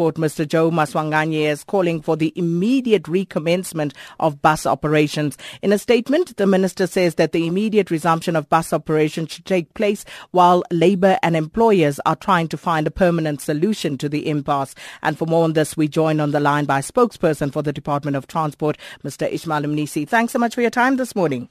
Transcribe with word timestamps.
Mr. 0.00 0.48
Joe 0.48 0.70
Maswanganyi 0.70 1.42
is 1.42 1.62
calling 1.62 2.00
for 2.00 2.16
the 2.16 2.32
immediate 2.34 3.02
recommencement 3.02 3.92
of 4.18 4.40
bus 4.40 4.64
operations. 4.64 5.36
In 5.60 5.72
a 5.72 5.78
statement, 5.78 6.36
the 6.38 6.46
minister 6.46 6.86
says 6.86 7.16
that 7.16 7.32
the 7.32 7.46
immediate 7.46 7.90
resumption 7.90 8.34
of 8.34 8.48
bus 8.48 8.72
operations 8.72 9.32
should 9.32 9.44
take 9.44 9.72
place 9.74 10.06
while 10.30 10.64
labour 10.70 11.18
and 11.22 11.36
employers 11.36 12.00
are 12.06 12.16
trying 12.16 12.48
to 12.48 12.56
find 12.56 12.86
a 12.86 12.90
permanent 12.90 13.42
solution 13.42 13.98
to 13.98 14.08
the 14.08 14.28
impasse. 14.28 14.74
And 15.02 15.18
for 15.18 15.26
more 15.26 15.44
on 15.44 15.52
this, 15.52 15.76
we 15.76 15.86
join 15.86 16.18
on 16.18 16.30
the 16.30 16.40
line 16.40 16.64
by 16.64 16.80
spokesperson 16.80 17.52
for 17.52 17.62
the 17.62 17.72
Department 17.72 18.16
of 18.16 18.26
Transport, 18.26 18.78
Mr. 19.04 19.30
Ishmael 19.30 19.62
Mnisi. 19.62 20.08
Thanks 20.08 20.32
so 20.32 20.38
much 20.38 20.54
for 20.54 20.62
your 20.62 20.70
time 20.70 20.96
this 20.96 21.14
morning. 21.14 21.50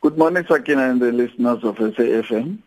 Good 0.00 0.16
morning, 0.18 0.44
Sakina, 0.46 0.90
and 0.90 1.00
the 1.00 1.10
listeners 1.10 1.64
of 1.64 1.76
SAFM. 1.76 2.58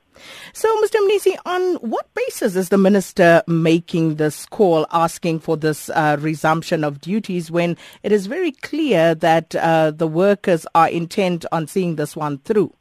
So, 0.53 0.67
Mr. 0.81 0.95
Mnisi, 1.07 1.35
on 1.45 1.75
what 1.75 2.13
basis 2.13 2.55
is 2.55 2.69
the 2.69 2.77
minister 2.77 3.43
making 3.47 4.15
this 4.15 4.45
call 4.45 4.85
asking 4.91 5.39
for 5.39 5.57
this 5.57 5.89
uh, 5.89 6.17
resumption 6.19 6.83
of 6.83 7.01
duties 7.01 7.51
when 7.51 7.77
it 8.03 8.11
is 8.11 8.27
very 8.27 8.51
clear 8.51 9.15
that 9.15 9.55
uh, 9.55 9.91
the 9.91 10.07
workers 10.07 10.65
are 10.75 10.89
intent 10.89 11.45
on 11.51 11.67
seeing 11.67 11.95
this 11.95 12.15
one 12.15 12.39
through? 12.39 12.73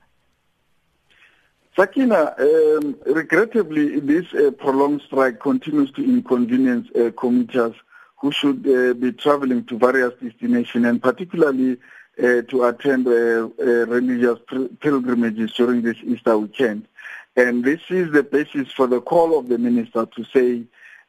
Sakina, 1.77 2.35
um, 2.39 2.97
regrettably, 3.05 4.01
this 4.01 4.25
uh, 4.33 4.51
prolonged 4.53 5.03
strike 5.03 5.41
continues 5.41 5.91
to 5.93 6.03
inconvenience 6.03 6.89
uh, 6.97 7.11
commuters 7.19 7.75
who 8.19 8.33
should 8.33 8.67
uh, 8.67 8.95
be 8.95 9.13
traveling 9.13 9.63
to 9.67 9.79
various 9.79 10.15
destinations 10.23 10.87
and 10.87 11.03
particularly 11.03 11.77
uh, 12.19 12.41
to 12.49 12.65
attend 12.65 13.05
religious 13.05 14.39
pilgrimages 14.81 15.53
during 15.53 15.83
this 15.83 15.99
Easter 16.03 16.39
weekend. 16.39 16.89
And 17.37 17.65
this 17.65 17.81
is 17.91 18.13
the 18.13 18.23
basis 18.23 18.73
for 18.73 18.87
the 18.87 19.01
call 19.01 19.39
of 19.39 19.49
the 19.49 19.59
minister 19.59 20.07
to 20.07 20.25
say 20.25 20.63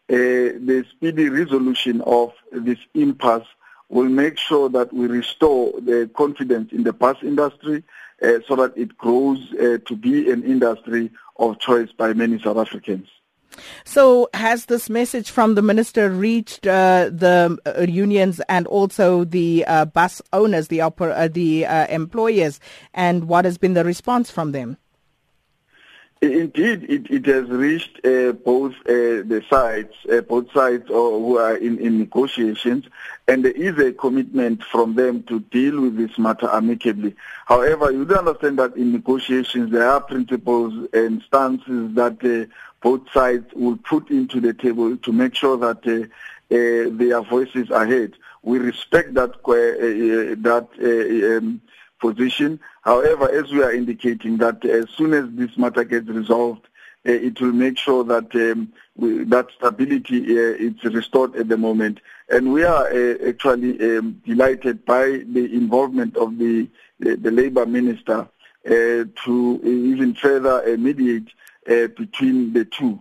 uh, 0.09 0.59
the 0.59 0.85
speedy 0.91 1.29
resolution 1.29 2.01
of 2.01 2.33
this 2.51 2.79
impasse 2.93 3.47
will 3.89 4.09
make 4.09 4.37
sure 4.37 4.67
that 4.69 4.91
we 4.93 5.07
restore 5.07 5.71
the 5.79 6.09
confidence 6.15 6.71
in 6.73 6.83
the 6.83 6.91
bus 6.91 7.17
industry 7.21 7.83
uh, 8.21 8.39
so 8.47 8.55
that 8.57 8.73
it 8.75 8.97
grows 8.97 9.39
uh, 9.53 9.77
to 9.85 9.95
be 9.95 10.29
an 10.29 10.43
industry 10.43 11.11
of 11.37 11.59
choice 11.59 11.91
by 11.91 12.13
many 12.13 12.39
South 12.41 12.57
Africans. 12.57 13.07
So, 13.85 14.29
has 14.33 14.65
this 14.65 14.89
message 14.89 15.31
from 15.31 15.55
the 15.55 15.61
minister 15.61 16.09
reached 16.09 16.67
uh, 16.67 17.09
the 17.11 17.57
uh, 17.65 17.81
unions 17.81 18.41
and 18.49 18.67
also 18.67 19.23
the 19.23 19.63
uh, 19.65 19.85
bus 19.85 20.21
owners, 20.33 20.67
the, 20.67 20.79
oper- 20.79 21.33
the 21.33 21.63
employers, 21.89 22.59
and 22.93 23.27
what 23.27 23.45
has 23.45 23.57
been 23.57 23.73
the 23.73 23.85
response 23.85 24.29
from 24.29 24.51
them? 24.51 24.77
Indeed, 26.19 26.85
it, 26.89 27.11
it 27.11 27.25
has 27.27 27.47
reached 27.47 28.03
uh, 28.03 28.31
both 28.31 28.73
uh, 28.87 29.21
the 29.21 29.43
sides, 29.49 29.93
uh, 30.11 30.21
both 30.21 30.51
sides 30.51 30.87
who 30.87 31.37
are 31.37 31.55
in, 31.55 31.77
in 31.77 31.99
negotiations, 31.99 32.85
and 33.27 33.45
there 33.45 33.51
is 33.51 33.77
a 33.77 33.93
commitment 33.93 34.63
from 34.63 34.95
them 34.95 35.21
to 35.23 35.41
deal 35.41 35.79
with 35.79 35.95
this 35.95 36.17
matter 36.17 36.49
amicably. 36.51 37.15
However, 37.45 37.91
you 37.91 38.03
do 38.03 38.15
understand 38.15 38.57
that 38.57 38.75
in 38.75 38.93
negotiations 38.93 39.71
there 39.71 39.87
are 39.87 40.01
principles 40.01 40.89
and 40.91 41.21
stances 41.21 41.93
that 41.93 42.17
uh, 42.25 42.51
both 42.81 43.01
sides 43.11 43.45
will 43.53 43.77
put 43.77 44.09
into 44.09 44.39
the 44.39 44.53
table 44.53 44.97
to 44.97 45.11
make 45.11 45.35
sure 45.35 45.57
that 45.57 45.85
uh, 45.85 46.05
uh, 46.55 46.97
their 46.97 47.21
voices 47.21 47.69
are 47.69 47.85
heard. 47.85 48.17
We 48.41 48.57
respect 48.57 49.13
that 49.15 49.43
that 49.43 50.67
um, 51.37 51.61
position. 51.99 52.59
However, 52.81 53.29
as 53.31 53.51
we 53.51 53.63
are 53.63 53.73
indicating 53.73 54.37
that 54.37 54.63
as 54.65 54.89
soon 54.91 55.13
as 55.13 55.25
this 55.31 55.57
matter 55.57 55.83
gets 55.83 56.07
resolved, 56.07 56.67
uh, 57.07 57.11
it 57.11 57.39
will 57.39 57.53
make 57.53 57.77
sure 57.77 58.03
that 58.03 58.35
um, 58.35 58.73
we, 58.95 59.23
that 59.23 59.47
stability 59.55 60.37
uh, 60.37 60.55
is 60.57 60.83
restored 60.83 61.35
at 61.35 61.47
the 61.47 61.57
moment. 61.57 61.99
And 62.29 62.51
we 62.51 62.63
are 62.63 62.87
uh, 62.87 63.15
actually 63.27 63.97
um, 63.97 64.21
delighted 64.25 64.85
by 64.85 65.05
the 65.05 65.49
involvement 65.53 66.17
of 66.17 66.37
the, 66.37 66.67
the, 66.99 67.15
the 67.15 67.31
Labour 67.31 67.65
Minister 67.65 68.27
to 68.65 69.61
even 69.63 70.13
further 70.13 70.77
mediate 70.77 71.29
between 71.65 72.51
the 72.51 72.65
two. 72.65 72.99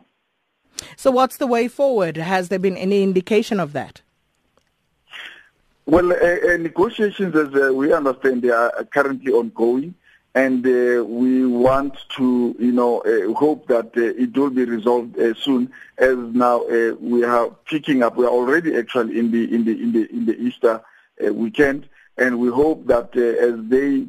So 0.97 1.11
what's 1.11 1.39
the 1.39 1.47
way 1.49 1.67
forward? 1.67 2.17
Has 2.17 2.51
there 2.51 2.61
been 2.61 2.77
any 2.77 3.03
indication 3.03 3.59
of 3.59 3.73
that? 3.73 4.03
Well, 5.89 6.13
uh, 6.13 6.17
uh, 6.17 6.57
negotiations, 6.57 7.37
as 7.37 7.55
uh, 7.55 7.73
we 7.73 7.93
understand, 7.93 8.43
they 8.43 8.51
are 8.51 8.73
currently 8.91 9.31
ongoing, 9.33 9.95
and 10.35 10.67
uh, 10.67 11.05
we 11.05 11.47
want 11.47 11.97
to, 12.17 12.57
you 12.59 12.73
know, 12.73 12.99
uh, 13.03 13.33
hope 13.35 13.69
that 13.69 13.97
uh, 13.97 14.01
it 14.01 14.37
will 14.37 14.51
be 14.51 14.65
resolved 14.65 15.17
soon. 15.39 15.71
As 15.97 16.17
now 16.17 16.65
we 16.99 17.23
are 17.23 17.51
picking 17.67 18.03
up, 18.03 18.17
we 18.17 18.25
are 18.25 18.31
already 18.31 18.77
actually 18.77 19.17
in 19.17 19.31
the 19.31 19.55
in 19.55 19.65
the 19.65 19.81
in 19.81 19.93
the 19.93 20.11
in 20.11 20.27
the 20.27 20.37
Easter 20.37 20.83
weekend, 21.21 21.89
and 22.19 22.41
we 22.41 22.49
hope 22.49 22.85
that 22.89 23.15
as 23.17 23.55
they 23.69 24.09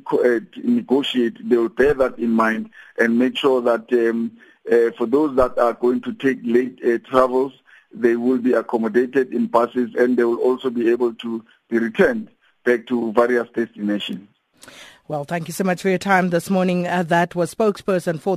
negotiate, 0.63 1.47
they 1.47 1.57
will 1.57 1.69
bear 1.69 1.93
that 1.93 2.17
in 2.17 2.31
mind 2.31 2.71
and 2.97 3.19
make 3.19 3.37
sure 3.37 3.61
that 3.61 3.85
um, 3.93 4.31
for 4.97 5.05
those 5.05 5.35
that 5.35 5.59
are 5.59 5.73
going 5.73 6.01
to 6.01 6.13
take 6.13 6.39
late 6.43 6.81
travels 7.05 7.53
they 7.93 8.15
will 8.15 8.37
be 8.37 8.53
accommodated 8.53 9.33
in 9.33 9.47
buses 9.47 9.89
and 9.97 10.17
they 10.17 10.23
will 10.23 10.39
also 10.39 10.69
be 10.69 10.91
able 10.91 11.13
to 11.15 11.43
be 11.69 11.79
returned 11.79 12.29
back 12.65 12.87
to 12.87 13.11
various 13.13 13.47
destinations. 13.53 14.27
Well, 15.07 15.23
thank 15.23 15.47
you 15.47 15.53
so 15.53 15.63
much 15.63 15.81
for 15.81 15.87
your 15.87 15.97
time 15.97 16.31
this 16.31 16.49
morning. 16.49 16.85
Uh, 16.85 17.03
that 17.03 17.33
was 17.33 17.55
spokesperson 17.55 18.19
for 18.19 18.35